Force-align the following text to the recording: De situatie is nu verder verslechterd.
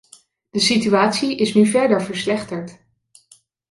De 0.49 0.59
situatie 0.59 1.35
is 1.37 1.53
nu 1.53 1.65
verder 1.65 2.01
verslechterd. 2.03 2.79